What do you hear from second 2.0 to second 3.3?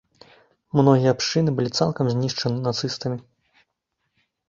знішчаны нацыстамі.